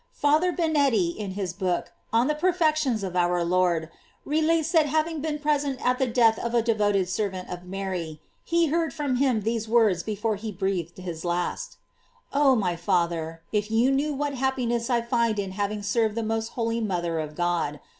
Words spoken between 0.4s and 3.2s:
Binetti, in his book "On the Perfections of